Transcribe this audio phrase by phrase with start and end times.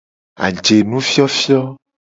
[0.45, 1.61] Ajenufiofio.